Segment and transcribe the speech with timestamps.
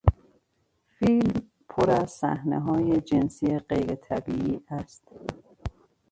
[0.97, 5.03] فیلم پر از صحنههای جنسی غیرطبیعی است.